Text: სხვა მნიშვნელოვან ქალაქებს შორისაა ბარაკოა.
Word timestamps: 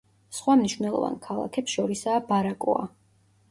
სხვა 0.37 0.55
მნიშვნელოვან 0.61 1.19
ქალაქებს 1.27 1.77
შორისაა 1.77 2.25
ბარაკოა. 2.33 2.91